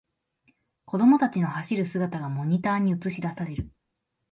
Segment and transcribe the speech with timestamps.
[0.85, 3.69] 子供たちの走る姿がモニターに映しだされる